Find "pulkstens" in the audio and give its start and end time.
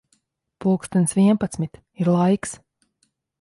0.63-1.13